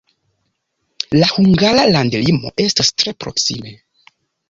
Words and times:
La 1.19 1.27
hungara 1.35 1.85
landlimo 1.91 2.55
estas 2.67 2.93
tre 2.99 3.17
proksime. 3.25 3.79